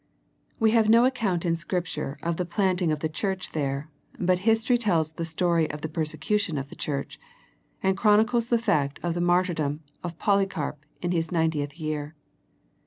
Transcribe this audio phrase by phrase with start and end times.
[0.59, 4.79] We have no account in Scripture of the planting of the church there, but history
[4.79, 7.19] tells the story of the persecution of the church,
[7.83, 12.15] and chronicles the fact of the martyrdom of Poly carp in his ninetieth year.